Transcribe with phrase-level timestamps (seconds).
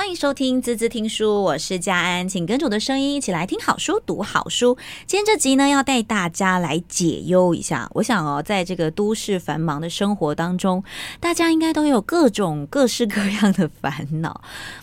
[0.00, 4.78] 欢迎收听滋滋听书，我是佳安，请跟着我的声音一起来听好书、读好书。
[5.06, 7.86] 今天这集呢，要带大家来解忧一下。
[7.92, 10.82] 我想哦，在这个都市繁忙的生活当中，
[11.20, 14.40] 大家应该都有各种各式各样的烦恼。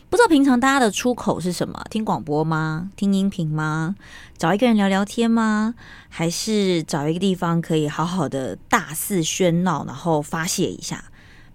[0.08, 1.84] 不知道平常大家的出口是什么？
[1.90, 2.92] 听广播吗？
[2.96, 3.96] 听音频吗？
[4.38, 5.74] 找一个人聊聊天吗？
[6.10, 11.06] 还是找一个地方可以好好的大肆喧闹，然后发泄一下？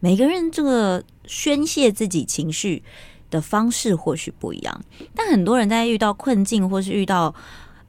[0.00, 2.82] 每个人这个宣泄自己情绪
[3.32, 4.80] 的方式或许不一样，
[5.16, 7.34] 但很多人在遇到困境或是遇到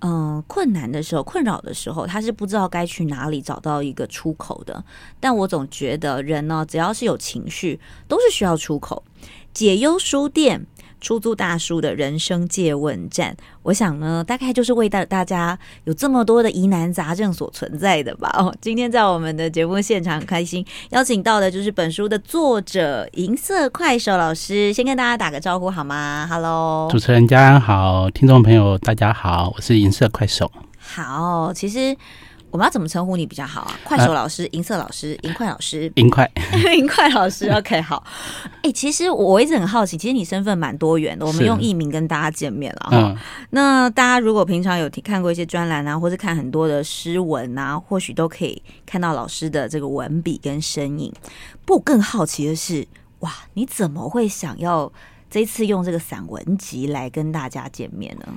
[0.06, 4.84] 嗯、困难的时候、困扰的时候，他是不知道该去哪里找到一个出口的。
[5.20, 9.04] 但我总觉得人呢，只要是有情绪，都是需要出口。
[9.54, 10.66] 解忧书店。
[11.04, 18.34] 出租大叔的人生借问站，我想呢，大概就是为大大家有这么多的疑难杂症所存在的吧。
[18.40, 30.50] 哦，今天在我们的节目现场，很开心邀请到的就是本书的作者银色快手老师，先跟大家打个招呼好吗？Hello，主持人家安好，听众朋友大家好，我是银色快手。
[30.80, 31.96] 好，其实。
[32.54, 33.80] 我们要怎么称呼你比较好啊？
[33.84, 36.32] 快手老师、银、呃、色老师、银快老师、 银快、
[36.78, 37.50] 银快老师。
[37.50, 38.04] OK，好。
[38.58, 41.26] 哎、欸，其实我一直很好奇，其实你身份蛮多元的。
[41.26, 42.98] 我们用艺名跟大家见面了哈。
[42.98, 43.18] 嗯、
[43.50, 51.12] 那大家如果平常有听看过一些专栏啊，或是看很多的诗文啊，或许都可以看到老师的这个文笔跟身影。
[51.66, 52.88] 不过更好奇的是，
[53.22, 54.94] 哇，你怎么会想要
[55.28, 58.28] 这次用这个散文集来跟大家见面呢？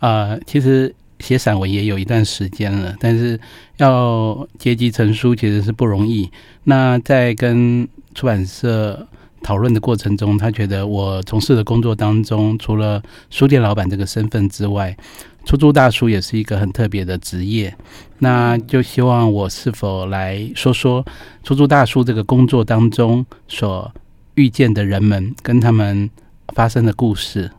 [0.00, 0.92] 呃，其实。
[1.20, 3.38] 写散文也有一段时间了，但是
[3.76, 6.28] 要结集成书其实是不容易。
[6.64, 9.06] 那在跟出版社
[9.42, 14.96] 讨论的过程中，他觉得我从事的工作当中，除了书店老板这个身份之外，
[15.44, 17.74] 出租大叔也是一个很特别的职业。
[18.18, 21.04] 那就希望我是否来说说
[21.42, 23.90] 出租大叔这个工作当中所
[24.34, 26.10] 遇见的人们跟他们
[26.54, 27.50] 发生的故事。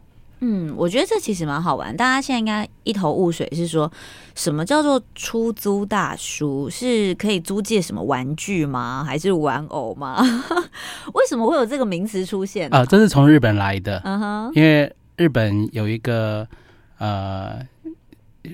[0.41, 1.95] 嗯，我觉得这其实蛮好玩。
[1.95, 3.91] 大家现在应该一头雾水，是说
[4.35, 6.69] 什么叫做出租大叔？
[6.69, 9.03] 是可以租借什么玩具吗？
[9.05, 10.17] 还是玩偶吗？
[11.13, 12.79] 为什么会有这个名词出现啊？
[12.79, 14.01] 呃，这是从日本来的。
[14.03, 16.47] 嗯哼，因为日本有一个
[16.97, 17.59] 呃。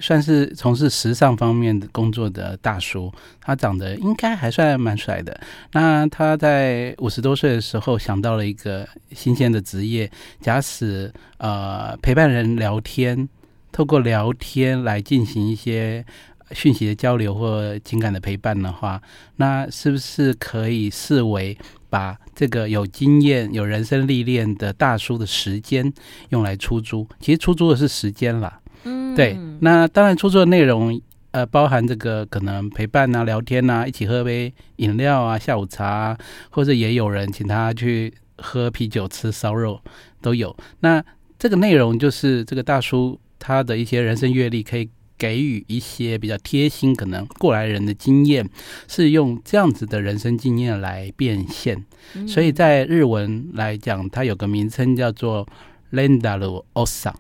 [0.02, 3.12] 算是从事时尚方面的工作的大叔，
[3.42, 5.40] 他长得应该还算蛮帅的。
[5.72, 10.12] 那他在五十多岁的时候想到了一个新鲜的职业，
[10.42, 13.28] 假使呃陪伴人聊天，
[13.72, 16.06] 透过聊天来进行一些
[16.52, 19.02] 讯息的交流或情感的陪伴的话，
[19.38, 21.58] 那是不是可以视为
[21.90, 25.94] 把这个有经验、有人生历练的大叔的时间
[26.30, 27.08] 用来出租？
[27.22, 28.60] 其实出租的是时间啦。
[28.88, 31.00] 嗯，对，那当然出租的内容，
[31.32, 36.18] 呃，包含这个可能陪伴啊、聊天啊、一起喝杯饮料啊、下午茶啊，
[36.50, 39.82] 或者也有人请他去喝啤酒、吃烧肉
[40.22, 40.56] 都有。
[40.80, 41.04] 那
[41.38, 48.48] 这个内容就是这个大叔他的一些人生阅历，可以给予一些比较贴心，可能过来人的经验，
[48.88, 51.84] 是用这样子的人生经验来变现。
[52.16, 55.46] 嗯、所以在日文来讲，它有个名称叫做
[55.92, 57.14] Rendalu Osan。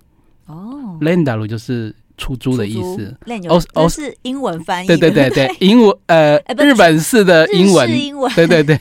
[0.47, 3.15] 哦，Lendalu 就是出租的意思。
[3.47, 4.87] 哦哦是英文翻译。
[4.87, 7.89] 对对对对， 英文呃，日本式的英文。
[7.89, 8.31] 英文。
[8.33, 8.79] 对对对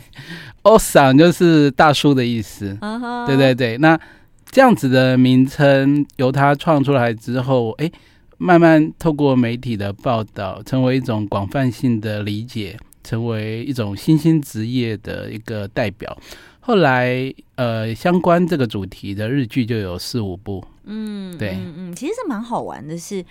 [0.62, 2.76] ，Osan 就是大叔的意思。
[2.80, 3.26] Uh huh.
[3.26, 3.98] 对对对，那
[4.50, 7.90] 这样子的名称由他创出来之后，哎，
[8.38, 16.16] 慢慢透过媒体的报道，成为一种广泛性的理解，成为一种新兴职业的一个代表。
[16.60, 20.64] 后来，呃，相关这个主题的日剧就有四五部。
[20.86, 23.24] 嗯，对，嗯嗯，其实是蛮好玩的是，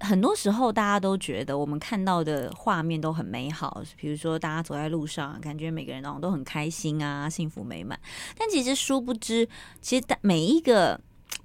[0.00, 7.98] 很多时候大家都觉得我们看到的画面都很美好，比如说大家走在路上，感觉每个人都都很开心啊，幸福美满。
[8.36, 9.48] 但其实殊不知，
[9.80, 11.00] 其实每一个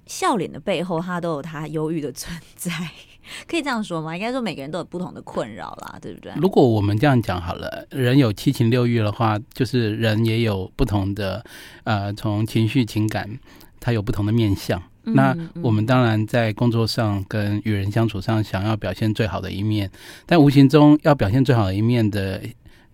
[0.06, 2.70] 笑脸的背后，他都有他忧郁的存在。
[3.46, 4.16] 可以这样说吗？
[4.16, 6.32] 应该说每个人都有不同的困扰啦，对不对？
[6.36, 11.44] 如果我们这样讲好了，人有七情六欲的话，就是人也有不同的
[11.84, 13.38] 呃，从情绪情感，
[13.78, 14.82] 它有不同的面向。
[15.04, 19.90] 嗯、那我们当然在工作上跟与人相处上，想要表现最好的一面，
[20.26, 22.40] 但无形中要表现最好的一面的。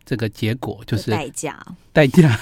[0.08, 1.62] 这个结果就是代价，
[1.92, 2.34] 代价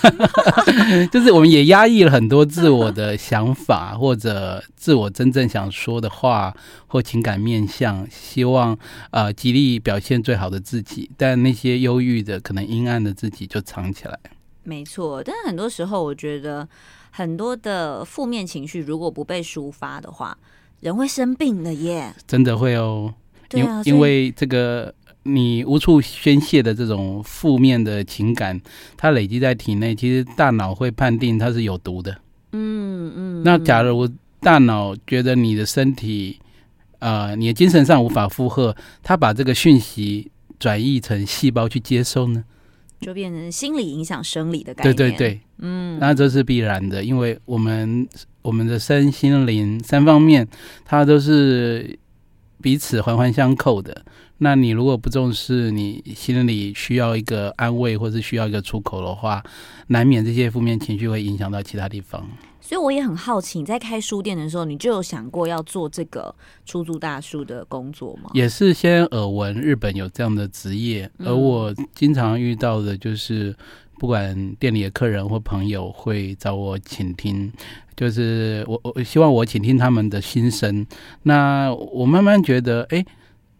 [1.11, 8.79] 就是我们也压抑了很多自我的想法，或者自我真正想说的话或情感面向，希望
[9.11, 14.17] 呃极力表现最好的自己，但那些忧郁的可能阴暗的自己就藏起来。
[14.63, 16.69] 没错，但是很多时候我觉得
[17.17, 20.37] 很多的负面情绪如果不被抒发的话，
[20.81, 23.15] 人会生病的耶，真的会哦，
[23.53, 24.95] 因为因为这个。
[25.29, 28.61] 你无处宣泄的这种负面的情感，
[28.97, 32.17] 它累积在体内，其实大脑会判定它是有毒的。
[32.53, 33.43] 嗯嗯。
[33.43, 34.09] 那假如
[34.39, 36.39] 大脑觉得你的身体，
[37.01, 40.31] 呃，你的精神上无法负荷，它把这个讯息
[40.61, 42.45] 转译成细胞去接收呢？
[43.01, 44.97] 就变成心理影响生理的概念。
[44.97, 48.07] 对对对，嗯，那这是必然的，因为我们
[48.43, 50.47] 我们的身心灵三方面，
[50.85, 51.99] 它都是
[52.63, 54.05] 彼此环环相扣的。
[54.39, 59.43] 那你如果不重视，你心里需要一个安慰，或是需要一个出口的话，
[59.87, 62.29] 难免这些负面情绪会影响到其他地方。
[62.67, 66.35] 所以我也很好奇，你在开书店的时候，你就有想过要做这个
[66.65, 68.29] 出租大叔的工作吗？
[68.35, 73.55] 也是先耳闻日本有这样的职业，而我经常遇到的就是，
[74.01, 77.53] 不管店里的客人或朋友会找我倾听，
[77.95, 80.85] 就是我我希望我倾听他们的心声。
[81.23, 83.07] 那我慢慢觉得，哎，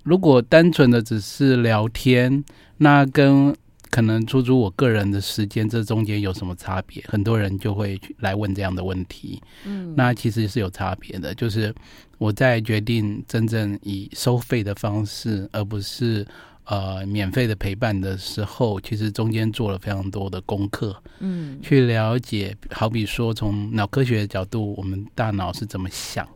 [0.03, 2.45] 如果单纯的只是聊天，
[2.79, 3.55] 那跟
[3.91, 7.03] 可能出租我个人的时间，这中间有什么差别？
[7.09, 9.41] 很多人就会来问这样的问题。
[9.65, 11.75] 嗯，那其实是有差别的，就是
[12.19, 16.27] 我在决定真正以收费的方式，而不是
[16.65, 20.95] 呃免费的陪伴的时候，其实中间做了非常多的功课。
[21.21, 26.29] 嗯，去了解，好比说从脑科学的角度，我们大脑是怎么想，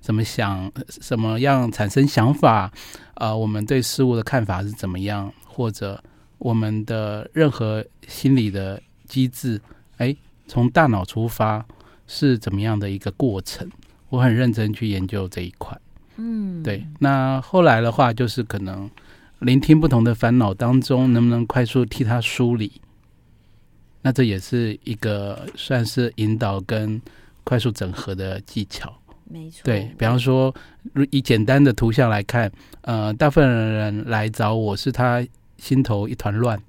[0.00, 2.72] 怎么想，什么样产生想法？
[3.14, 6.02] 呃，我们对事物的看法是怎么样，或者。
[6.40, 9.60] 我们的任何心理的机制，
[9.98, 10.16] 哎，
[10.48, 11.64] 从大脑出发
[12.06, 13.68] 是怎么样的一个过程？
[14.08, 15.78] 我很认真去研究这一块。
[16.16, 16.82] 嗯，对。
[16.98, 18.90] 那后来的话，就是可能
[19.40, 22.72] 聆听不同的烦恼当中，能不能快速替他梳理？
[24.00, 27.00] 那这也是一个算是引导跟
[27.44, 28.90] 快速整合的技巧。
[29.24, 29.60] 没错。
[29.62, 30.54] 对，比方说，
[31.10, 32.50] 以简单的图像来看，
[32.80, 35.22] 呃，大部分人来找我是他。
[35.60, 36.60] 心头一团乱，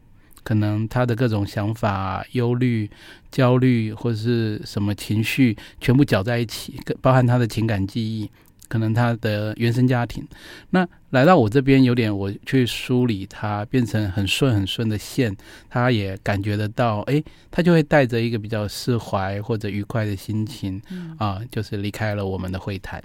[0.43, 2.89] 可能他的各种想法、忧虑、
[3.31, 8.29] 焦虑或者是什么情绪，全部搅在一起，包含他的情感记忆，
[8.67, 10.27] 可能他的原生家庭。
[10.71, 15.35] 那来到我这边，有点我去梳理他，变成很顺很顺的线，
[15.69, 20.81] 他也感觉得到，哎，他就会带着一个比较释怀或者愉快的心情，
[21.17, 23.01] 啊，就是离开了我们的会谈。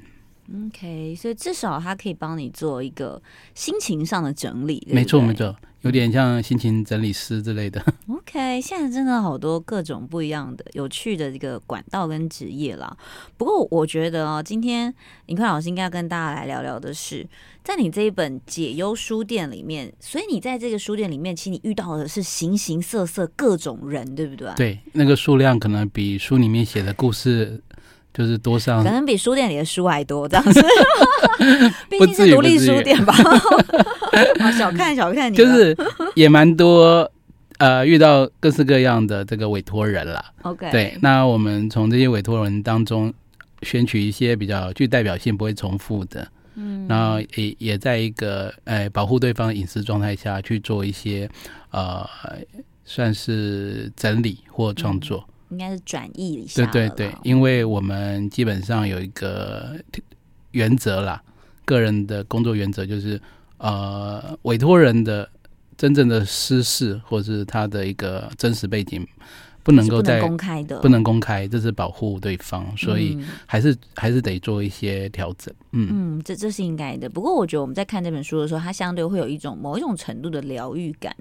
[0.67, 3.21] OK，所以至少他可以帮你做一个
[3.55, 7.85] 心情上的整理，对对没错没错，有点像心情整理师之类的。
[8.09, 12.97] OK，现在真的好多各种不一样的有趣的这个管道跟职业啦。
[13.37, 14.95] 不过我觉得哦，今天
[15.27, 17.27] 林坤老师应该要跟大家来聊聊的是，
[17.65, 24.53] 在你这一本解忧书店里面，所以你在这个书店里面，其实你遇到的是形形色色各种人，对不对？
[24.57, 27.61] 对，那个数量可能比书里面写的故事。
[28.17, 30.63] 就是多上，可能比书店里的书还多，这样子。
[31.91, 33.13] 毕竟是独立书店吧。
[34.57, 35.77] 小看小看你，就是
[36.15, 37.11] 也蛮多
[37.59, 40.25] 呃，遇到各式各样的这个委托人啦。
[40.43, 43.13] OK，对，那我们从这些委托人当中
[43.61, 51.29] 选取一些比较具代表性、不会重复的，嗯，然后也也在一个呃保护对方隐私状态下去做一些
[51.71, 52.09] 呃，
[52.87, 55.23] 算是整理或创作。
[55.29, 56.65] 嗯应该是转译一下。
[56.67, 59.77] 对对对，因为我们基本上有一个
[60.53, 61.23] 原则啦，
[61.65, 63.21] 个人的工作原则就是，
[63.59, 65.29] 呃，委托人的
[65.77, 69.07] 真正的私事或是他的一个真实背景，
[69.67, 75.53] 不能够在公开的，不能公开，这是保护对方，所以还是、嗯、还是得做一些调整。
[75.73, 77.11] 嗯嗯，这这是应该的。
[77.11, 81.13] 不过我觉得我们在看这本书的时候，它相对会有一种某一种程度的疗愈感。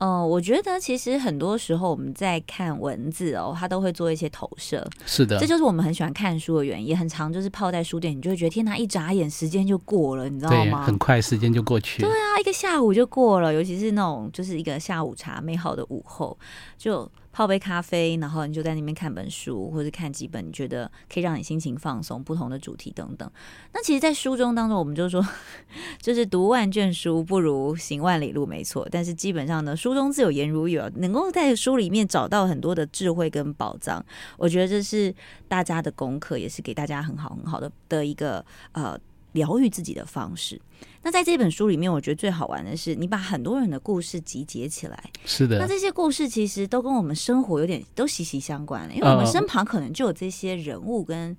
[0.00, 4.86] 嗯、呃，我觉得其实很多时候我们在看文字哦，它都会做一些投射。
[5.06, 6.88] 是的，这就是我们很喜欢看书的原因。
[6.88, 10.84] 也很常就是泡在书店，你就会觉得天哪，一眨眼时间就过了，你知道吗？
[10.84, 12.08] 很快时间就过去了。
[12.08, 16.38] 对啊，一个下午就过了，尤其是那种就是一个下午茶，美好的午后
[16.76, 17.10] 就。
[17.32, 23.30] 泡杯咖啡，然后你就在那边看本书，或者看几本你觉得可以让你心情放松、不同的主题等等。
[23.72, 25.24] 那其实，在书中当中，我们就说，
[26.00, 28.88] 就是读万卷书不如行万里路，没错。
[28.90, 34.04] 但是基本上呢，书中自有颜如玉，能够在书里面找到很多的智慧跟宝藏。
[34.36, 35.14] 我觉得这是
[35.46, 38.98] 大家的功课，也是给大家很好很好的的一个呃。
[39.32, 40.60] 疗愈自己的方式。
[41.02, 45.04] 那在这本书里面，我觉得最好玩的是，你把很多人的故事集结起来。
[45.24, 45.58] 是的。
[45.58, 51.36] 那这些故事其实都跟我们生活有点都息息相关了，因为我们身旁可能就有这些人物跟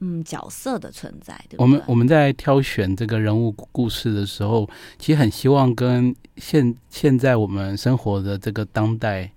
[0.00, 1.62] 嗯角色的存在，对不对？
[1.62, 9.30] 我们我们在挑选这个人物故事的时候，其实很希望跟现现在我们生活的这个当代。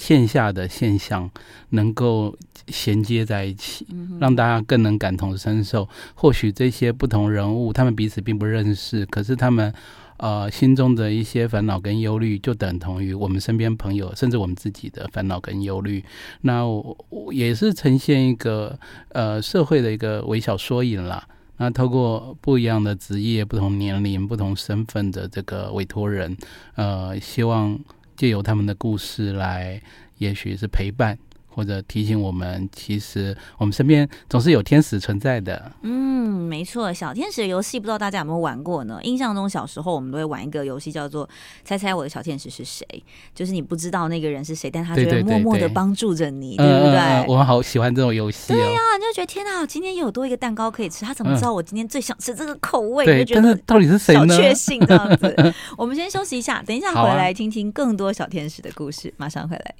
[0.00, 1.30] 线下的现象
[1.68, 2.34] 能够
[2.68, 3.86] 衔接在一起，
[4.18, 5.86] 让大家更能感同身受。
[6.14, 9.70] 或许这些不同人物，他们彼此并不认识，可是他们
[10.16, 16.02] 呃心中的一些烦恼跟忧虑，就等同于我们身边朋友，甚至我们自己的烦恼跟忧虑。
[16.40, 18.78] 那我，我也是呈现一个
[19.10, 21.28] 呃社会的一个微小缩影啦。
[21.58, 26.34] 那透过不一样的职业、不同年龄、不同身份的这个委托人，
[26.74, 27.78] 呃，希望
[28.20, 29.80] 借由他们的故事来，
[30.18, 31.18] 也许是陪伴。
[31.50, 35.70] 或者提醒我们，其实我们身边总是有天使存在的。
[35.82, 38.98] 嗯，没错，小天使的游戏不知道大家有没有玩过呢？
[39.02, 41.28] 印象中小时候我们都会玩一个游戏，叫做
[41.64, 42.86] “猜猜我的小天使是谁”。
[43.34, 46.96] 就是你不知道那个人是谁，但他就会默默的帮助着你，对，不对？
[46.96, 48.56] 呃、我们好喜欢这种游戏、哦。
[48.56, 51.04] 对呀、啊，你就觉得天哪，今天又有多一个蛋糕可以吃。
[51.04, 53.04] 他怎么知道我今天最想吃这个口味？
[53.04, 54.28] 对，就觉得但是到底是谁呢？
[54.28, 55.54] 小确信这样子。
[55.76, 59.74] 我们先休息一下，等一下回来听听更多小天使的故事，马上回来。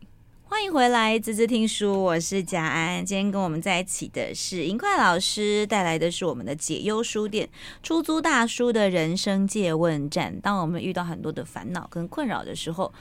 [0.50, 3.06] 欢迎回来，滋滋听书，我是贾安。
[3.06, 7.48] 今天跟我们在一起的是银块老师，带来的是我们的解忧书店
[7.84, 10.40] 出租大叔的人生借问站。
[10.40, 12.92] 当我们遇到很多的烦恼跟困扰的时候，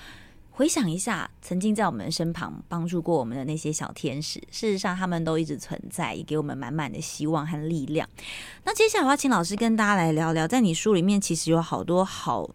[0.51, 8.07] 回想一下曾经在我们身旁帮助过我们的那些小天使，事实上他们都一直存在，也给我们满满的希望和力量。
[8.63, 12.47] 那接下来我要请老师跟大家来聊聊，在你书里面其实有好多好。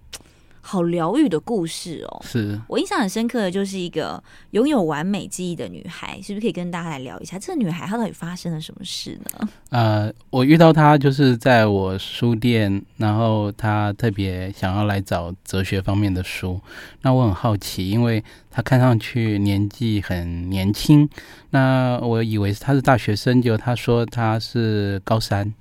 [0.66, 2.22] 好疗愈的故事哦！
[2.24, 9.48] 是我印象很深刻的，就是一个拥有完美记忆的女孩，是不是可以跟大家来聊一下这个女孩她到底发生了什么事呢？
[9.68, 16.58] 呃，我遇到她就是在我书店，然后她特别想要来找哲学方面的书。
[17.02, 21.06] 那我很好奇，因为她看上去年纪很年轻，
[21.50, 25.52] 那我以为她是大学生，就她说她是高三，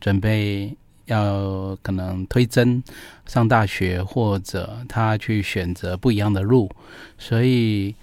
[0.00, 0.76] 准备。
[1.06, 2.82] 要可能推甄
[3.26, 6.70] 上大学，或者他去选择不一样的路，
[7.18, 7.94] 所以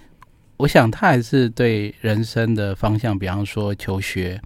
[0.58, 4.40] 我想他还是对人生的方向，比方说求学，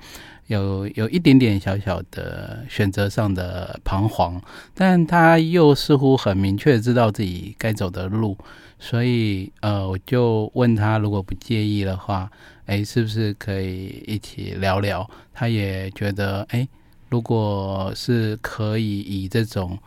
[0.47, 4.41] 有有一点点小小的选择上的彷徨，
[4.73, 8.39] 但他又似乎很明确知道自己该走的路，
[8.79, 12.31] 所以呃，我就问他，如果不介意的话，
[12.67, 15.11] 哎，是不是可以一起聊聊？
[15.33, 16.69] 他也觉得哎。
[17.15, 19.79] 如果是可以以这种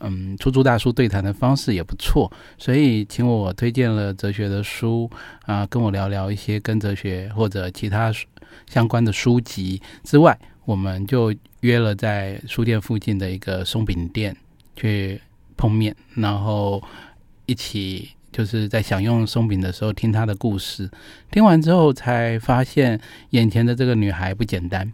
[0.00, 5.10] 嗯出租大叔对谈的方式也不错，所以请我推荐了哲学的书
[5.46, 8.12] 啊，跟我聊聊一些跟哲学或者其他
[8.68, 14.36] 相关的书籍之外，我们就约了在书店附近的一个松饼店
[14.76, 15.18] 去
[15.56, 16.82] 碰面，然后
[17.46, 20.90] 一起就是在享用松饼的时候听他的故事，
[21.30, 23.00] 听完之后才发现
[23.30, 24.92] 眼前的这个女孩不简单。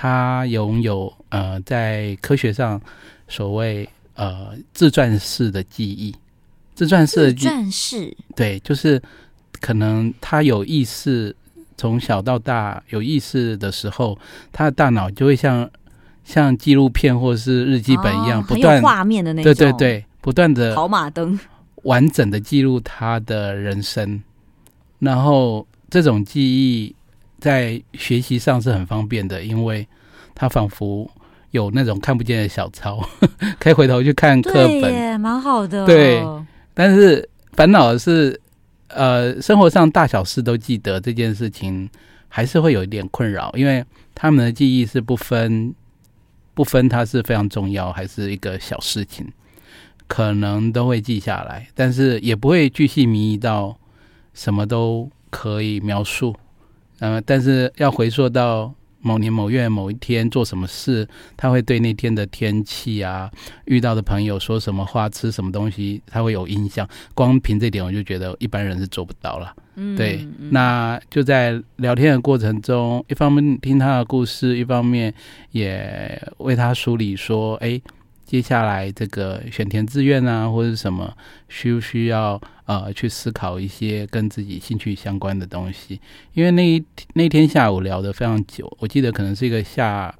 [0.00, 2.80] 他拥有呃，在科学上
[3.26, 6.14] 所谓呃自传式的记忆，
[6.72, 8.16] 自传式的记忆，自传式。
[8.36, 9.02] 对，就是
[9.60, 11.34] 可能他有意识，
[11.76, 14.16] 从小到大有意识的时候，
[14.52, 15.68] 他的大脑就会像
[16.22, 21.36] 像纪录片或是日记本一样，哦、不断画面的那种，对对对，不断的跑马灯，
[21.82, 24.22] 完整的记录他的人生，
[25.00, 26.94] 然后这种记忆。
[27.38, 29.86] 在学习上是很方便的，因为
[30.34, 31.08] 他仿佛
[31.52, 33.00] 有那种看不见的小抄，
[33.58, 35.86] 可以回头去看课本，对，蛮好的。
[35.86, 36.22] 对，
[36.74, 38.40] 但是烦恼的是，
[38.88, 41.88] 呃，生活上大小事都记得这件事情，
[42.28, 45.74] 还是会有一点困扰，因为他们的记忆是不分
[46.54, 49.26] 不分它是非常重要还是一个小事情，
[50.06, 53.78] 可能都会记下来，但是也不会巨细靡遗到
[54.34, 56.34] 什么都可以描述。
[57.00, 63.30] 呃，但是要回溯到某年某月某一天做什么事，他会对那天的天气啊、
[63.66, 66.88] 遇到的朋友说什么话、吃什么东西，他会有印象。
[67.14, 69.54] 光凭这点，我就觉得一般人是做不到了。
[69.76, 70.26] 嗯，对。
[70.50, 75.14] 那就在聊天的过程中，一方面听他的故事，一方面
[75.52, 77.80] 也为他梳理说，哎。
[78.28, 81.16] 接下来这个选填志愿啊，或者什么，
[81.48, 85.98] 需不需要呃去思考一些跟自己兴趣相关的东西？
[86.34, 90.14] 因为那一那天下午聊得非常久，我记得可能是一个下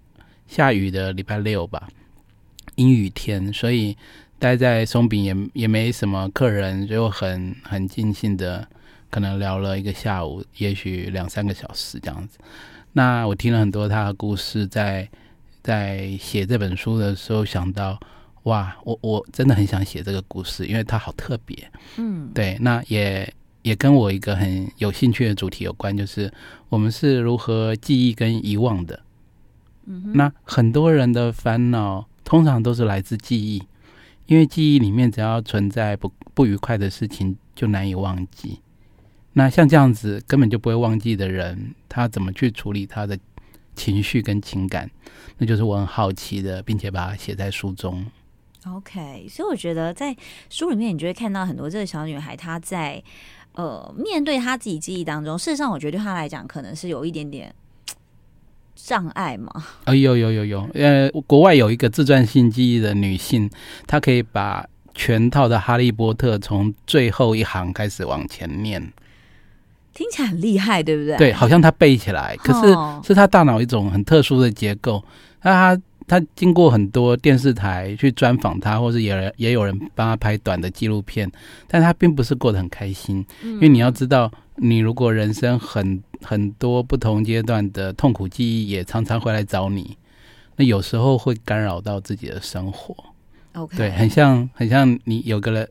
[0.46, 1.86] 下雨的礼拜六吧，
[2.76, 3.94] 阴雨天，所以
[4.38, 8.66] 待在松饼也也没什么客人，就很很尽兴的
[9.10, 12.38] 可能聊了一个下午，也许两三个小时这样子。
[12.94, 15.06] 那我听了很多他的故事，在。
[15.62, 17.98] 在写这本书的时候，想到
[18.44, 21.70] 哇，我我真的很想写这个故事，因为它好特别。
[21.96, 26.32] 嗯，对，那也也跟我一个很有兴趣的主题有关，就是
[26.68, 29.00] 我们是如何记忆跟遗忘的。
[29.86, 33.62] 嗯，那很多人的烦恼通常都是来自记忆，
[34.26, 38.60] 因为记忆里面只要存在不不愉快的事情，就难以忘记。
[39.34, 43.18] 那像这样子根本就不会忘记的人，他怎么去处理他的
[43.78, 44.90] 情绪跟情感？
[45.38, 48.04] 那就是我很好奇的，并且把它写在书中。
[48.66, 50.14] OK，所以我觉得在
[50.50, 53.00] 书里面，你就会看到很多这个小女孩她在
[53.52, 57.54] 呃面对她自己记忆当中，事实上我觉得对她来讲可能是有一点点
[58.74, 59.50] 障碍嘛。
[59.86, 63.48] 哦，有有有有，呃，国外有一个自传性记忆的女性，
[63.86, 68.92] 她可以把全套的《哈利波特》从最后一行开始往前念，
[69.98, 71.16] 听起来很厉害，对不对？
[71.16, 72.72] 对，好像他背起来，可是
[73.08, 75.02] 是他大脑一种很特殊的结构，
[75.42, 75.82] 那他。
[76.10, 81.30] 他经过很多电视台去专访他，或是也人也有人帮他拍短的纪录片，
[81.66, 89.98] 但他并不是过得很开心，因为你要知道，你如果人生很很多不同阶段的痛苦记忆也常常会来找你，
[90.56, 92.96] 那有时候会干扰到自己的生活。
[93.52, 93.76] Okay.
[93.76, 95.68] 对，很像很像你有个人。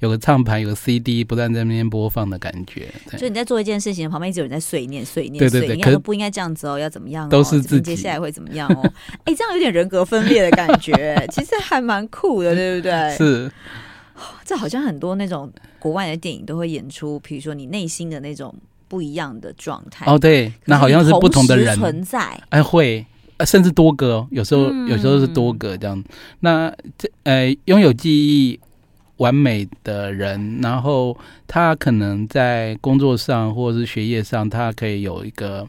[0.00, 2.88] 有个唱盘，有个 CD，不断在那边播放的感觉。
[3.10, 7.28] 所以你在做一件事情，旁边一直有人在碎念、碎念、对对对，你看都不应该这样子哦，要怎么样、哦？
[7.30, 8.80] 都是自己接下来会怎么样哦？
[9.24, 10.92] 哎、欸，这样有点人格分裂的感觉，
[11.30, 13.16] 其实还蛮酷的，对不对？
[13.16, 13.52] 是，
[14.44, 18.54] 这好像很多那种国外的电影都会演出，比如说你内心的那种
[18.88, 20.06] 不一样的状态。
[20.10, 22.40] 哦，对，那好像是不同的人存在。
[22.48, 23.04] 哎，会，
[23.44, 26.02] 甚至多个，有时候、嗯、有时候是多个这样。
[26.40, 28.58] 那这呃，拥有记忆。
[29.20, 31.14] 完美的人，然后
[31.46, 35.68] 他可能在工作上或者是学业上，他可以有一个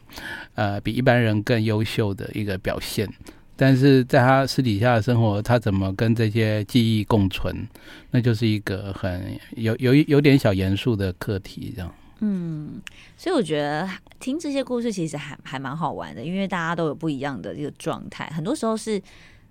[0.54, 3.06] 呃比一般人更优秀的一个表现，
[3.54, 7.68] 但是在他私底下的生活，他怎么跟这些记忆共存，
[8.10, 11.94] 那就是一个很有有有点小严肃的课题，这样。
[12.20, 12.80] 嗯，
[13.18, 13.86] 所以我觉得
[14.18, 18.98] 听这些故事其实还还蛮好玩的，因为大家都有不一样的这个状态，很多时候是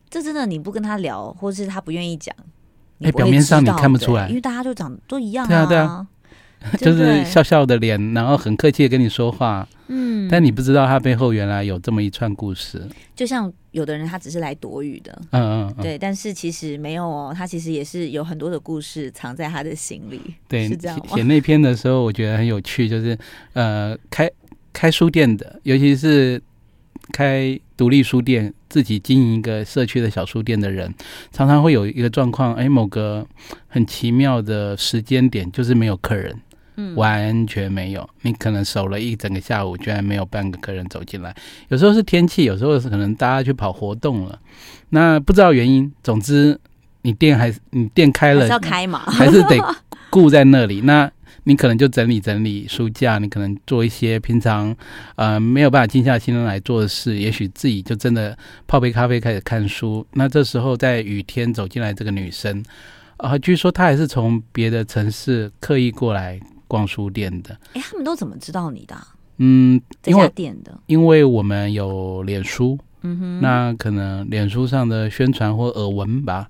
[0.09, 2.35] 这真的你不跟他聊，或是他不愿意讲。
[3.01, 5.47] 哎、欸，表面上你看不出来，因为大家都长都一样啊。
[5.47, 6.07] 对啊，对啊，
[6.79, 9.67] 就是笑笑的脸，然后很客气的跟你说话。
[9.87, 12.87] 嗯，但你不知道他背后原来有这么一串故事。
[13.15, 20.21] 就像有的人他只是来躲雨的，嗯嗯，嗯，对，但是其实没有哦，他其实也是有很多的故事藏在他的心里。
[20.47, 20.99] 对，是这样。
[21.09, 23.17] 写那篇的时候，我觉得很有趣，就是
[23.53, 24.29] 呃，开
[24.71, 26.41] 开书店的，尤其是。
[27.11, 30.91] 开独立书店，自己经营一个社区的小书店的人，
[31.33, 33.27] 常常会有一个状况：哎，某个
[33.67, 36.33] 很奇妙的时间点，就是没有客人，
[36.77, 38.09] 嗯，完全没有。
[38.21, 41.35] 你可能守了一整个下午，居然没有半个客人走进来。
[41.67, 44.39] 有时候是天气，有时候是可能大家去跑活动了，
[44.91, 45.91] 那不知道原因。
[46.01, 46.57] 总之，
[47.01, 49.57] 你店还是你店开了，还是要开嘛，还是得
[50.09, 50.79] 顾在那里。
[50.81, 51.11] 那。
[51.43, 54.75] 你可能就整理整理书架，你可能做一些平常
[55.15, 60.05] 呃没有办法静下心来做的事，也许自己就真的泡杯咖啡开始看书。
[60.13, 62.63] 那这时候在雨天走进来这个女生，
[63.17, 67.57] 啊、呃，据说她还是从别的城市刻意过来逛书店的。
[67.73, 68.95] 哎，他们都怎么知道你的？
[69.37, 76.47] 嗯，这家店的，因为我们有脸书，嗯哼，那可能脸书上的宣传或耳闻吧。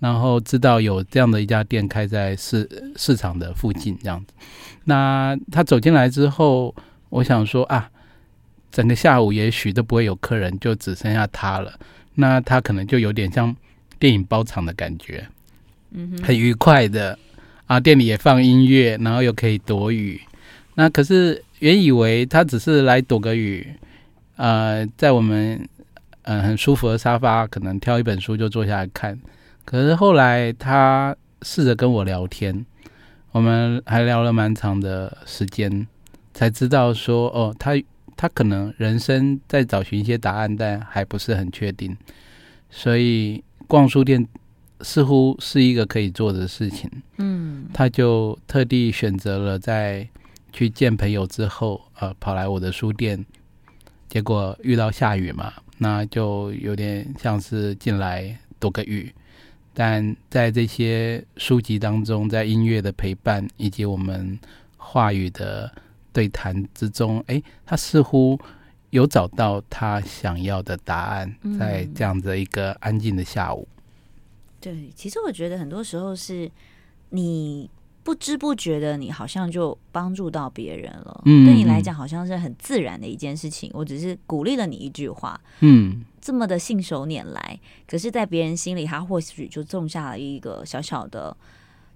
[0.00, 4.32] 然后知道有这样的一家店开在市市场的附近，这样子。
[4.84, 6.74] 那他走进来之后，
[7.10, 7.88] 我想说啊，
[8.72, 11.78] 整个下午也许都不会有客人，就只剩下他了。
[12.14, 13.54] 那他可能就有点像
[13.98, 15.28] 电影包场的感觉，
[15.90, 17.16] 嗯哼，很愉快的
[17.66, 17.78] 啊。
[17.78, 20.20] 店里也放音乐，然后又可以躲雨。
[20.74, 23.66] 那可是原以为他只是来躲个雨，
[24.36, 25.56] 呃，在我们
[26.22, 29.18] 嗯、呃、很舒服的沙发，可能挑一本书就坐下来看。
[29.64, 32.66] 可是后来他试着跟我聊天，
[33.32, 35.86] 我们还聊了蛮长的时间，
[36.34, 37.80] 才知道说哦，他
[38.16, 41.96] 他可能人生在找寻一些答案，但还不是很确定，
[42.68, 44.26] 所以逛书店
[44.80, 46.90] 似乎是一个可以做的事情。
[47.18, 50.08] 嗯，他就特地选择了在
[50.52, 53.24] 去见朋友之后，呃，跑来我的书店，
[54.08, 59.12] 结果遇到下雨嘛，那就有点像是进来躲个雨。
[59.80, 64.38] 但在这些书籍当中，在音乐的陪伴以及我们
[64.76, 65.72] 话语的
[66.12, 68.38] 对谈之中，哎，他似乎
[68.90, 73.66] 有找到他想要的答案，在这样的一个安静的下午。
[73.70, 73.80] 嗯。
[74.60, 76.50] 对，其实我觉得很多时候是
[77.08, 77.70] 你。
[78.02, 81.22] 不知不觉的，你好像就帮助到别人了。
[81.26, 83.70] 嗯，对你来讲，好像是很自然的一件事情。
[83.74, 87.60] 我只是鼓励了你一句话，嗯，这么的信手拈来。
[87.88, 91.36] 可是，在别人心里，他或许就种下了一个小小的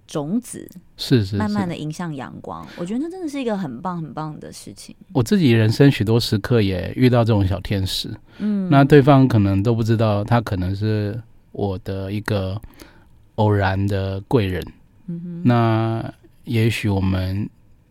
[0.06, 2.66] 种子，是是，是，慢慢的迎向阳光。
[2.76, 4.94] 我觉得那真的是一个很棒很棒的事情。
[5.12, 11.20] 我自己人生许多时刻也遇到这种小天使，嗯，那对方可能都不知道，他可能是
[11.52, 12.60] 我的一个
[13.37, 14.62] 偶然的贵人。
[15.06, 17.48] 嗯哼，那也许我们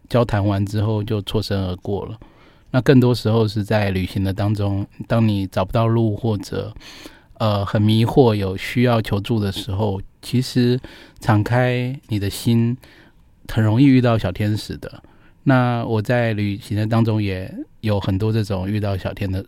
[0.10, 2.20] 交谈完之后就错身而过了。
[2.74, 6.74] 那更多时候是在旅行的当中，当你找不到路或者
[7.36, 10.80] 呃很迷惑、有需要求助的时候，其实
[11.20, 12.76] 敞开你的心，
[13.48, 15.04] 很容易遇到小天使的。
[15.44, 19.46] 那我在旅行的当中也有很多这种遇到小天的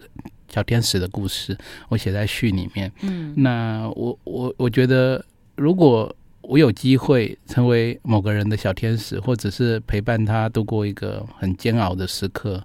[0.48, 1.58] 小天使的故事，
[1.90, 2.92] 我写在序里面。
[3.02, 12.64] 嗯，那我我我觉得，如果我有机会成为某个人的小天使，或者是陪伴他度过一个很煎熬的时刻，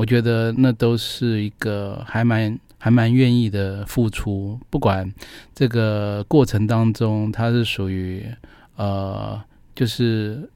[0.00, 4.58] 我觉得那都是一个还蛮还蛮愿意的付出。
[4.70, 5.12] 不管
[5.54, 8.26] 这个过程当中，他是属于
[8.76, 9.38] 呃，
[9.74, 10.48] 就是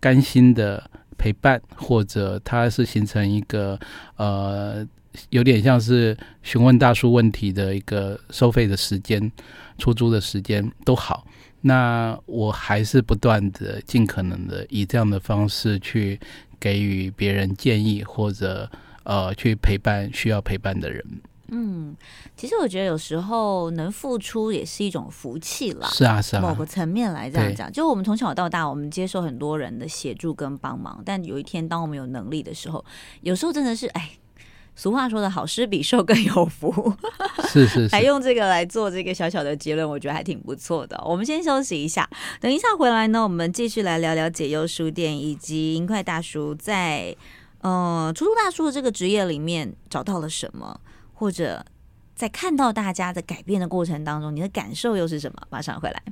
[0.00, 0.90] 甘心的。
[1.18, 3.78] 陪伴，或者它是形成一个
[4.16, 4.84] 呃，
[5.30, 9.30] 有点像是询问大叔问题的一个收费的时间、
[9.78, 11.24] 出租的时间都好。
[11.60, 16.18] 那我还是不断的、尽可能的以这样的方式去
[16.62, 18.70] 给予别人建议，或者
[19.02, 21.04] 呃，去陪伴需要陪伴的人。
[21.48, 21.94] 嗯，
[22.36, 25.88] 其实我觉得有时候能付出也是一种福气啦。
[25.88, 26.40] 是啊，是啊。
[26.40, 32.82] 某个层面来这样讲，就我们从小到大，我们接受很多人的协助跟帮忙，但有一天当我们有能力的时候，
[33.22, 34.12] 有时候真的是，哎，
[34.74, 36.94] 俗话说的好，施比受更有福。
[37.48, 37.88] 是是是。
[37.88, 41.00] 还用这个来做这个小小的结论，我觉得还挺不错的。
[41.04, 42.08] 我们先休息一下，
[42.40, 47.14] 等一下回来呢，我们继续来聊聊解忧书店以及银块大叔在
[47.60, 50.80] 呃出租大叔的这个职业里面找到了什么。
[51.14, 51.64] 或者
[52.16, 55.40] 在看到大家的改变的过程当中，你的感受又是什么？
[55.50, 56.02] 马上回来，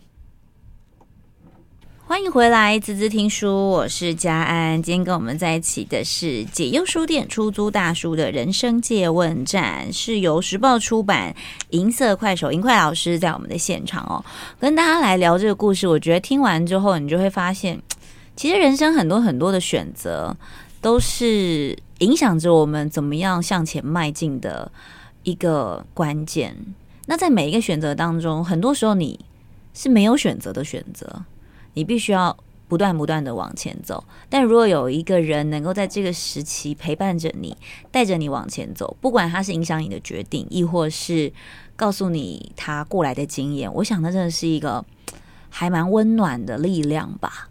[2.11, 4.83] 欢迎回来，滋滋听书，我是佳安。
[4.83, 11.33] 今天跟我们在一起的是解忧书店出租大叔的人生借问站，是由时报出版，
[11.69, 14.25] 银色快手银快老师在我们的现场哦，
[14.59, 15.87] 跟大家来聊这个故事。
[15.87, 17.81] 我觉得听完之后，你就会发现，
[18.35, 20.37] 其实人生很多很多的选择，
[20.81, 24.73] 都是影响着我们怎么样向前迈进的。
[25.23, 26.57] 一个关键，
[27.07, 29.21] 那在每一个选择当中，很多时候你
[29.75, 31.23] 是没有选择的选择，
[31.75, 32.37] 你必须要
[32.69, 34.03] 不断不断的往前走。
[34.29, 37.57] 但如果有一个人能够在这个时期陪伴着你，
[37.91, 41.33] 带着你往前走，不管他是影响你的决定，亦或是
[41.77, 44.85] 告诉你他过来的经验，我想那真的是一个
[45.49, 47.49] 还蛮温暖的力量吧。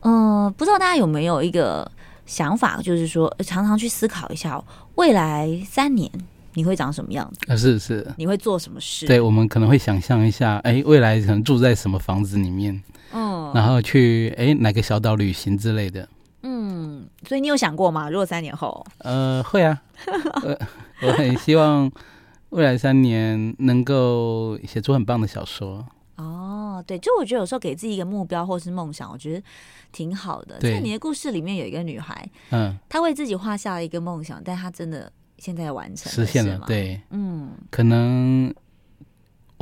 [0.00, 1.90] 嗯、呃，不知道大家有没有一个
[2.26, 4.62] 想法，就是说常常去思考一下
[4.94, 6.10] 未来三年。
[6.54, 7.50] 你会长什么样子？
[7.50, 8.06] 啊，是是。
[8.18, 9.06] 你会做什么事？
[9.06, 12.82] 对，我们可能会想象一下，哎，未来可能住在什么房子里面，
[13.12, 16.08] 嗯，然后去哎哪个小岛旅行之类的。
[16.42, 18.10] 嗯，所以你有想过吗？
[18.10, 18.84] 如果三年后？
[18.98, 19.82] 呃，会啊。
[20.42, 20.58] 呃，
[21.02, 21.90] 我很希望
[22.50, 25.86] 未来三年能够写出很棒的小说。
[26.16, 29.42] 哦，对，就我觉得有时候给自己一个目标或是梦想，我觉得
[29.92, 30.58] 挺好的。
[30.58, 35.10] 在你的故事里面有一个女孩，嗯，她为自己画下了一个梦想，但她真的。
[35.38, 38.54] 现在完成实现了，对，嗯，可能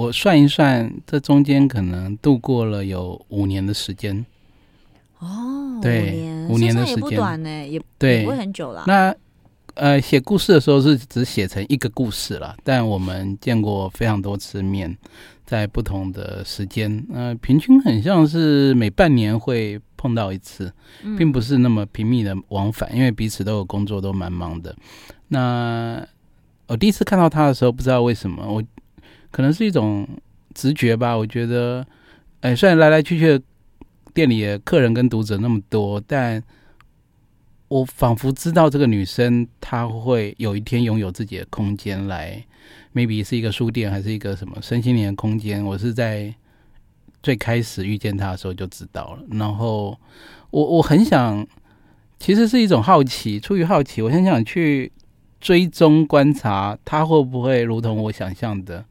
[0.00, 4.24] 我算一算，这中间可能度过了有五年的时间。
[5.18, 8.84] 哦，对，五年，的时间也不短呢，也对，不会很久了。
[8.86, 9.14] 那
[9.74, 14.96] 呃，写故事的时候是只写成一个故事了，但我们见过非常多次面，
[15.44, 20.72] 在不同的时间，呃，平均很像是每半年会碰到一次，
[21.18, 24.74] 并不是那么频密的往返，因为彼此都有工作，都蛮忙的。
[25.28, 26.02] 那
[26.66, 28.62] 我第一次看到他的时候，不知道为什么，我
[29.30, 30.06] 可能是一种
[30.54, 31.16] 直觉吧。
[31.16, 31.86] 我觉得，
[32.40, 33.40] 哎，虽然来来去去
[34.12, 36.42] 店里的客人跟读者那么多，但
[37.68, 42.44] 我仿佛知道这个女生她会有一天拥有自己的空间来
[42.94, 45.64] ，maybe 是一个书店，还是一个什么身心灵的空间。
[45.64, 46.34] 我是在
[47.22, 49.22] 最开始遇见她的时候就知道了。
[49.30, 49.98] 然后
[50.50, 51.46] 我我很想，
[52.18, 54.92] 其实是一种好奇，出于好奇，我很想去。
[55.40, 58.84] 追踪观察他会不会如同我想象的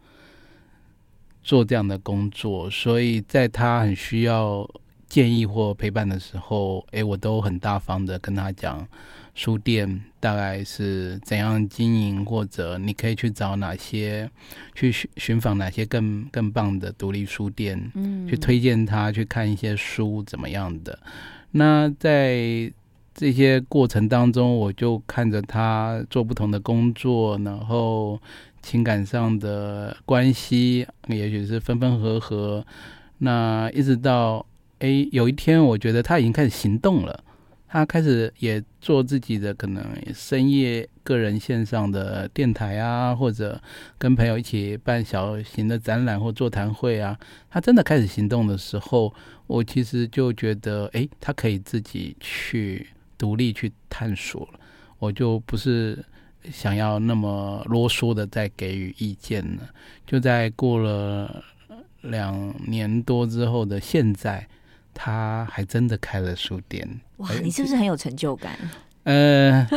[1.43, 4.69] 做这样的工作，所以在他很需要
[5.07, 8.87] 建议或陪伴的时候，诶，我都很大方的跟他讲
[9.33, 14.29] 书店大概是怎样经营，或者你可以去找哪些
[14.75, 20.99] 去寻寻访哪些更更棒的独立书店，嗯，去推荐他去看一些书怎么样的。
[21.51, 22.71] 那在
[23.15, 28.21] 这些过程当中，我就看着他做不同的工作，然后
[28.61, 32.65] 情感上的关系，也许是分分合合。
[33.19, 34.45] 那一直到
[34.79, 37.23] 哎，有一天，我觉得他已经开始行动了，
[37.67, 43.61] 他开始也做自己的可能深夜个人线上的电台啊，或者
[43.97, 47.19] 跟朋友一起办小型的展览或座谈会啊。
[47.49, 49.13] 他真的开始行动的时候，
[49.47, 52.87] 我其实就觉得，哎，他可以自己去。
[53.19, 54.59] 独立去探索了，
[54.97, 56.01] 我就不是
[56.51, 59.61] 想要那么啰嗦的再给予意见呢。
[60.05, 61.43] 就在过了
[62.01, 64.47] 两年多之后的现在，
[64.93, 66.87] 他还真的开了书店。
[67.17, 68.57] 哇，你是不是很有成就感？
[69.03, 69.67] 呃，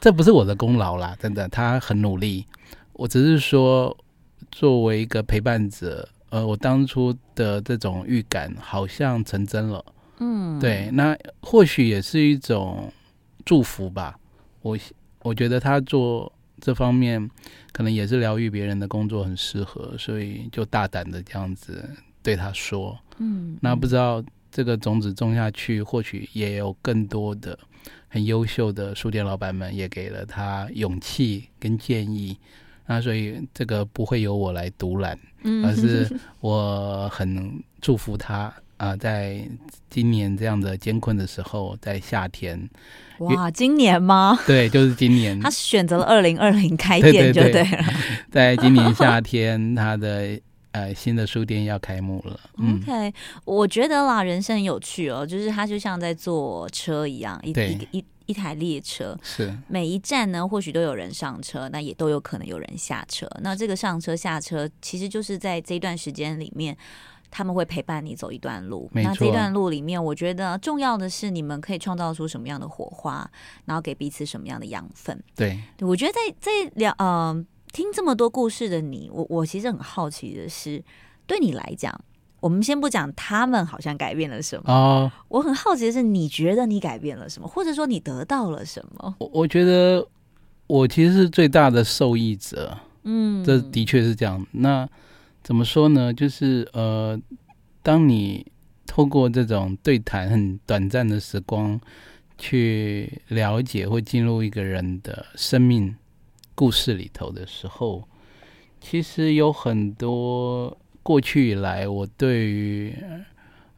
[0.00, 2.46] 这不是我的功劳啦， 真的，他很努力。
[2.94, 3.96] 我只是说，
[4.50, 9.84] 作为一个陪伴者，呃，我当初的这种预感好像成真了。
[10.18, 12.92] 嗯，对，那或许也是一种
[13.44, 14.18] 祝福吧。
[14.62, 14.76] 我
[15.22, 17.30] 我觉得他做这方面，
[17.72, 21.88] 可能也是疗愈别人的工作很适合，所以就大胆的这样子
[22.22, 22.98] 对他说。
[23.18, 27.58] 嗯，那不知道这个种子种下去，或许也有更多的
[28.08, 32.36] 很优秀的书店老板们也给了他勇气跟建议。
[32.86, 35.18] 那所以这个不会由我来独揽，
[35.64, 36.08] 而是
[36.40, 38.52] 我很祝福他。
[38.82, 39.40] 啊、呃，在
[39.88, 42.68] 今年这样的艰困的时候，在夏天，
[43.18, 44.36] 哇，今年吗？
[44.44, 45.38] 对，就是今年。
[45.38, 47.52] 他选择了二零二零开店就对了。
[47.52, 47.84] 对对对，
[48.32, 50.36] 在今年夏天，他的
[50.72, 52.40] 呃新的书店要开幕了。
[52.58, 53.14] OK，
[53.44, 63.30] 我觉得啦，人生很有趣哦，就是他就像在坐车一样，一一一一台列车，是每一站呢，或许都有人上车，那也都有可能有人下车。
[63.42, 66.76] 那这个上车下车，其实就是在这一段时间里面。
[67.32, 73.28] 他们会陪伴你走一段路，那这段路里面，我觉得重要的是你们可以创造出什么样的火花，
[73.64, 75.18] 然后给彼此什么样的养分。
[75.34, 77.34] 对，对我觉得在在聊呃
[77.72, 80.84] 听这么多故事的你，我我其实很好奇的是，
[81.26, 81.98] 对你来讲，
[82.40, 84.70] 我们先不讲他们好像改变了什么。
[84.70, 89.14] 哦，我很好奇的是，你觉得你改变了什么，或者说你得到了什么？
[89.18, 90.06] 我我觉得
[90.66, 94.46] 我其实是最大的受益者，嗯，这的确是这样。
[94.52, 94.86] 那
[95.42, 96.14] 怎么说呢？
[96.14, 97.20] 就是呃，
[97.82, 98.46] 当你
[98.86, 101.80] 透过这种对谈很短暂的时光，
[102.38, 105.96] 去了解或进入一个人的生命
[106.54, 108.06] 故事里头的时候，
[108.80, 112.94] 其实有很多过去以来我对于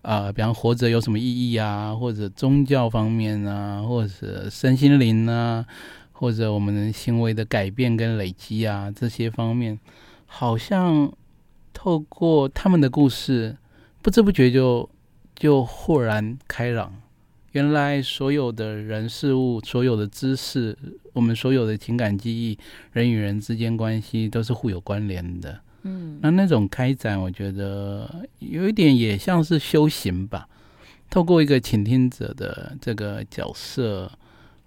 [0.03, 5.65] 啊、比方活着有什么意义啊，或者宗教方面啊，或者身心灵啊，
[6.13, 9.81] 或者我们行为的改变跟累积啊，这些方面，
[10.27, 11.11] 好像。
[11.75, 13.59] 透过他们的故事，
[14.01, 14.89] 不知不觉就
[15.35, 16.95] 就豁然开朗。
[17.53, 20.77] 原来所有的人事物、所有的知识、
[21.13, 22.59] 我们所有的情感记忆、
[22.93, 25.61] 人与人之间关系都是互有关联的。
[25.83, 30.49] 嗯，那那种开展，我觉得有一点也像是修行吧。
[31.11, 34.11] 透过一个倾听者的这个角色，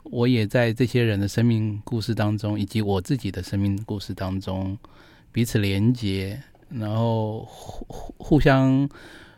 [0.04, 4.78] 我也在这些人的生命故事当中，以及我自己的生命故事当中，
[5.34, 6.42] 彼此连接。
[6.70, 8.90] 然后互互相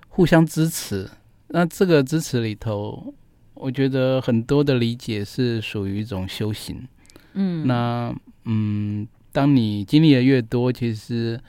[0.08, 1.10] 互相支持，
[1.50, 3.13] 那这个支持里头，
[3.54, 6.88] 我觉得很多的理解是属于一种修行。
[7.34, 8.15] 嗯，那
[8.46, 11.39] 嗯，当你经历的越多，其实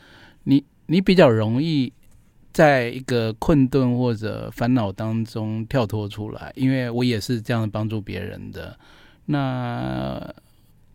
[0.45, 1.93] 你你比较容易
[2.53, 8.79] 在一个困顿或者烦恼当中跳脱出来，因为我也是这样帮助别人的。
[9.27, 10.33] 那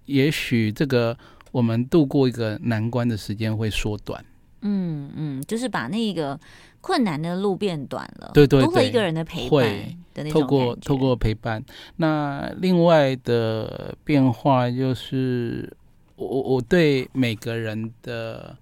[0.06, 1.18] 也许这个
[1.52, 4.24] 我们度过一个难关的时间会缩短。
[4.68, 6.40] 嗯嗯，就是把那个
[6.82, 9.64] 困难的路变短了，对对对，多了一个人的陪伴
[10.16, 10.42] 的那种。
[10.42, 11.64] 透过透过陪伴，
[11.98, 15.72] 那另外的变化就是
[16.16, 18.58] 我我对每个人的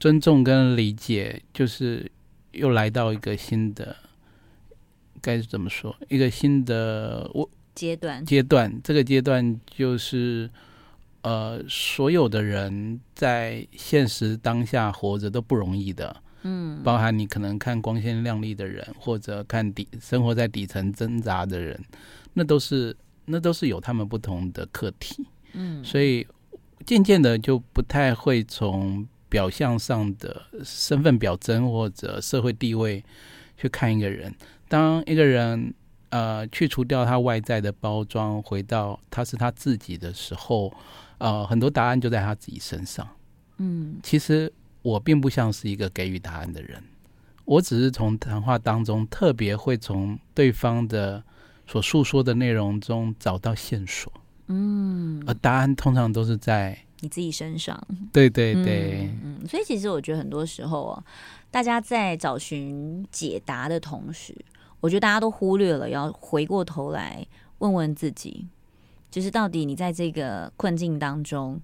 [0.00, 2.10] 尊重跟理解，就是
[2.52, 3.94] 又来到一个新的
[5.20, 5.94] 该怎么说？
[6.08, 10.48] 一个新的我阶段阶段，这个阶段就是。
[11.22, 21.80] 呃，所有的人在现实当下活着都不容易的，嗯，包含你可能看光鲜亮丽的人，或者看底生活在底层挣扎的人，
[22.34, 26.26] 那都是那都是有他们不同的课题，嗯，所以
[26.84, 33.04] 渐渐的就不太会从表象上的身份表征或者社会地位
[33.56, 34.34] 去看一个人。
[34.68, 35.72] 当一个人
[36.08, 40.74] 呃去除掉他外在的包装，回到他是他自己的时候。
[41.22, 43.06] 呃，很多答案就在他自己身上。
[43.58, 46.82] 嗯，其实我并不像是一个给予答案的人，
[47.44, 51.22] 我只是从谈话当中特别会从对方的
[51.64, 54.12] 所诉说的内容中找到线索。
[54.48, 57.80] 嗯，而答案通常都是在你自己身上。
[58.12, 61.04] 对对对，嗯，嗯，所以其实我觉得很多时候啊，
[61.52, 64.36] 大家在找寻解答的同时，
[64.80, 67.24] 我觉得大家都忽略了要回过头来
[67.58, 68.48] 问问自己。
[69.12, 71.60] 就是到底你在这个困境当中，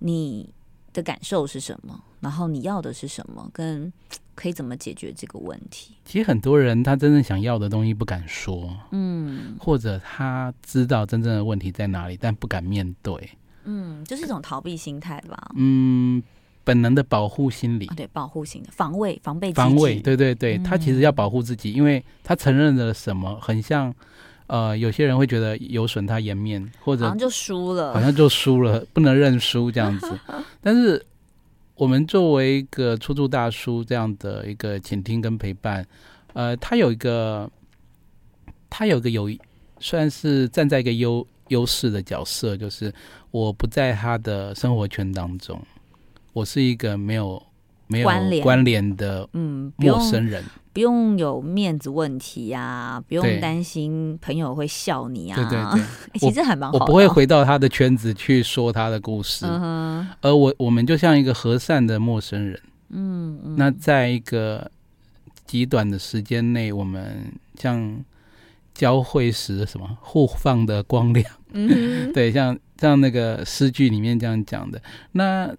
[0.00, 0.52] 你
[0.92, 2.02] 的感受是什么？
[2.20, 3.48] 然后你要的是什么？
[3.52, 3.92] 跟
[4.34, 5.94] 可以怎么解决这个问题？
[6.04, 13.30] 其实很多人他真正想要的东西不敢说，嗯，或者他知道真正的问题在哪里，但不敢面对，
[13.64, 15.50] 嗯，就是一种逃避心态吧。
[15.56, 16.22] 嗯，
[16.64, 20.00] 本能的保护心理，啊、对，保护性的防卫、防备、防卫。
[20.00, 23.94] 对对对，他其实要保护自己，嗯、因为他承认了什么，很像
[24.48, 30.18] 呃，有些人会觉得有损他颜面，或者好像就输了，好像就输了，不能认输这样子。
[30.60, 31.04] 但是
[31.74, 35.86] 我们作为一个出租大叔这样的一个倾听跟陪伴，
[36.32, 37.48] 呃，他有一个，
[38.68, 39.30] 他有一个有
[39.78, 42.92] 算是站在一个优优势的角色，就是
[43.30, 45.60] 我不在他的生活圈当中，
[46.32, 47.40] 我是一个没有
[47.88, 50.44] 没有关联的嗯陌生人。
[50.72, 55.34] 不用有面子问题呀、啊，不用担心朋友会笑你啊。
[55.34, 55.82] 对对对，
[56.20, 56.70] 其实还蛮。
[56.70, 62.60] 我不会回到他的圈子去说他的故事，嗯、而我我们就像一个和善的陌生人。
[62.90, 64.70] 嗯，嗯，那在一个
[65.44, 68.04] 极短的时间内，我们像
[68.72, 71.26] 交汇时什么互放的光亮。
[71.54, 74.80] 嗯，对，像像那个诗句里面这样讲的。
[75.10, 75.52] 那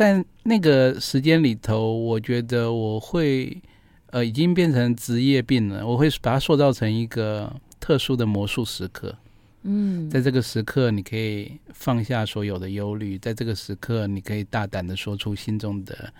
[0.00, 3.60] 在那个时间里头，我觉得我会。
[4.12, 5.86] 呃，已经变成职业病了。
[5.86, 9.14] 我会把它塑造成一个特殊的魔术时刻。
[9.62, 16.12] 嗯，在这个时刻，你可以放下所有的忧虑；在这个时刻，你可以大胆的说出心中的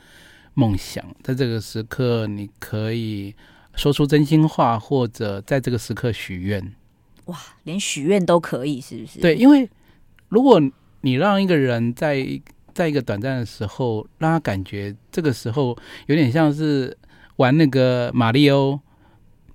[0.54, 3.34] 梦想；在这个时刻，你可以
[3.74, 6.72] 说出真心话，或者在这个时刻许愿。
[7.24, 9.18] 哇，连许愿都可以，是不是？
[9.18, 9.68] 对，因为
[10.28, 10.62] 如果
[11.00, 12.40] 你让一个人在
[12.74, 16.96] 在一个短暂的时候，让他感觉这个时候有点像是。
[17.36, 18.78] 玩那个马里欧，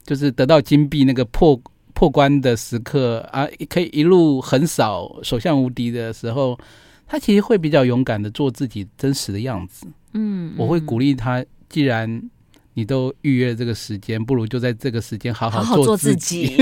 [0.03, 1.55] 就是得到金币那个破
[1.93, 6.57] 破关的时刻啊，可以一路横扫，所向无敌的时候，
[7.05, 9.85] 他其实会比较勇敢的做自己真实的样子。
[10.13, 12.09] 嗯，我会鼓励他，既然
[12.75, 16.55] 你都预约这个时间，不如就在这个时间好好做做自己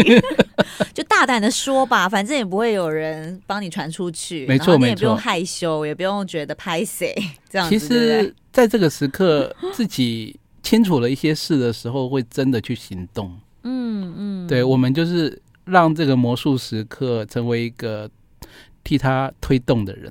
[0.95, 7.13] 就大胆的说吧，反正也不会有人帮你传出去，没错，你也不用害羞，也不用觉得拍谁
[7.49, 7.77] 这样子。
[7.77, 10.39] 其实，在这个时刻， 自己。
[10.63, 13.37] 清楚了一些事的时候，会真的去行动。
[13.63, 18.09] 嗯嗯，对，我们就是让这个魔术时刻成为一个
[18.81, 20.09] 替他推动的人。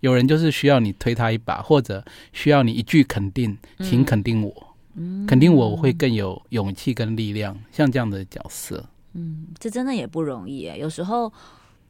[0.00, 4.63] 有人就是需要你推他一把，或者需要你一句肯定，请肯定我，
[4.94, 7.56] 嗯、肯定我，我会更有勇气跟力量。
[7.72, 10.78] 像这样的角色，嗯，这真的也不容易诶。
[10.78, 11.32] 有时候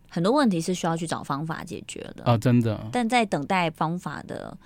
[0.09, 2.89] 很多问题是需要去找方法解决的啊，真的。
[2.93, 4.57] 但在等待方法的。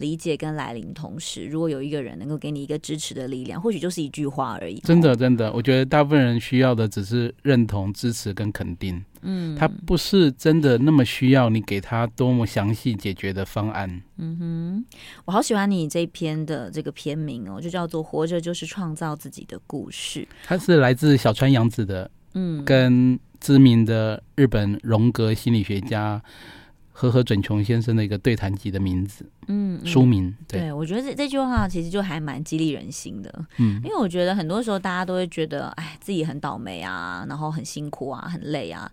[0.00, 4.80] 理解跟来临同时，如果有一个人能够给你一个支持的力量，或许就是一句话而已。
[4.80, 9.04] 真的，真的，我觉得大部分人需要的只是认同、支持跟肯定。
[9.20, 14.02] 嗯，他不是真的那么需要你给他多么详细解决的方案。
[14.16, 14.84] 嗯哼，
[15.26, 20.20] 我好喜欢你这篇的这个篇名哦，就叫做《活着就是创造自己的故事》。
[20.44, 26.22] 它是来自小川洋子的，嗯，跟知名的日本荣格心理学家。
[26.92, 38.90] 和和准琼先生的一个对谈集的名字，嗯，书名，对，对我觉得这这句话其实就还蛮激励人心的，嗯，因为我觉得很多时候大家都会觉得，哎，自己很倒霉啊，然后很辛苦啊，很累啊。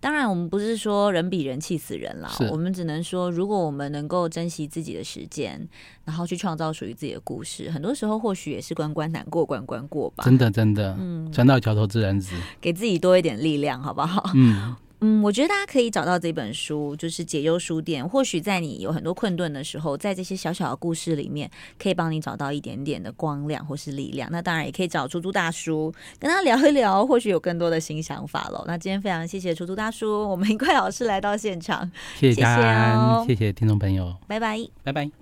[0.00, 5.68] 当然，我们不是说人比人气死人啦，我们只能说，如果我们能够珍惜自己的时间，
[6.04, 10.24] 然后去创造属于自己的故事，很多时候或许也是关关难过关关过吧。
[10.24, 14.30] 真的，真的，嗯，船到桥头自然直，给自己多一点力量，好不好？
[14.34, 14.74] 嗯。
[15.02, 18.08] 嗯，我觉得大家可以找到这本书，就是解忧书店。
[18.08, 24.28] 或许在你有很多困顿的时候，在这些小小的故事里面，可以帮你找到一点点的光亮或是力量。
[24.30, 28.64] 那当然也可以找出租大叔跟他聊一聊，或许有更多的新想法喽。
[28.66, 35.21] 那今天非常谢谢出租大叔，我们一块老师来到现场，谢谢，谢谢哦，谢谢听众朋友，拜拜，拜拜。